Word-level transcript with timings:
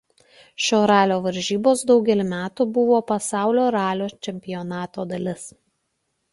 Šio 0.67 0.77
ralio 0.91 1.17
varžybos 1.25 1.83
daugelį 1.91 2.25
metų 2.33 2.67
buvo 2.79 3.03
Pasaulio 3.13 3.69
ralio 3.79 4.11
čempionato 4.29 5.09
dalis. 5.15 5.49